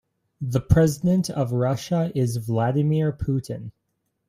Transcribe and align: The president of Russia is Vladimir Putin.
The 0.41 0.61
president 0.61 1.29
of 1.29 1.51
Russia 1.51 2.11
is 2.15 2.37
Vladimir 2.37 3.11
Putin. 3.11 3.69